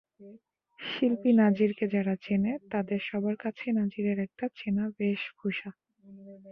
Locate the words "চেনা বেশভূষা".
4.57-5.69